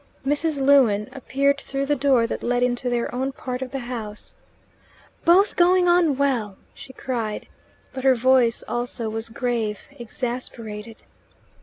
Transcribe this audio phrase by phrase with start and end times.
[0.25, 0.59] Mrs.
[0.59, 4.35] Lewin appeared through the door that led into their own part of the house.
[5.25, 7.47] "Both going on well!" she cried;
[7.93, 11.03] but her voice also was grave, exasperated.